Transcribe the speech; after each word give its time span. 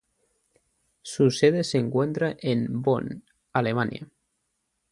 Su 1.03 1.29
sede 1.29 1.63
se 1.63 1.77
encuentra 1.77 2.35
en 2.39 2.81
Bonn, 2.81 3.23
Alemania. 3.53 4.09